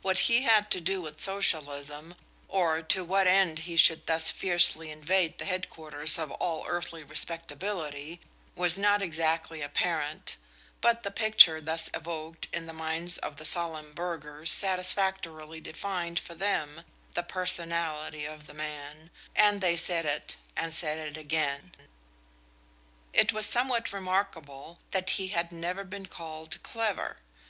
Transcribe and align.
What 0.00 0.18
he 0.18 0.44
had 0.44 0.70
to 0.70 0.80
do 0.80 1.02
with 1.02 1.20
socialism, 1.20 2.14
or 2.48 2.80
to 2.80 3.04
what 3.04 3.26
end 3.26 3.58
he 3.68 3.76
should 3.76 4.06
thus 4.06 4.30
fiercely 4.30 4.90
invade 4.90 5.36
the 5.36 5.44
headquarters 5.44 6.18
of 6.18 6.30
all 6.30 6.64
earthly 6.66 7.02
respectability, 7.02 8.18
was 8.56 8.78
not 8.78 9.02
exactly 9.02 9.60
apparent, 9.60 10.38
but 10.80 11.02
the 11.02 11.10
picture 11.10 11.60
thus 11.60 11.90
evoked 11.92 12.48
in 12.50 12.64
the 12.64 12.72
minds 12.72 13.18
of 13.18 13.36
the 13.36 13.44
solemn 13.44 13.92
burghers 13.92 14.50
satisfactorily 14.50 15.60
defined 15.60 16.18
for 16.18 16.34
them 16.34 16.84
the 17.12 17.22
personality 17.22 18.24
of 18.24 18.46
the 18.46 18.54
man, 18.54 19.10
and 19.36 19.60
they 19.60 19.76
said 19.76 20.06
it 20.06 20.34
and 20.56 20.72
said 20.72 20.96
it 20.96 21.18
again. 21.18 21.72
It 23.12 23.34
was 23.34 23.44
somewhat 23.44 23.92
remarkable 23.92 24.78
that 24.92 25.10
he 25.20 25.28
had 25.28 25.52
never 25.52 25.84
been 25.84 26.06
called 26.06 26.56
clever. 26.62 27.18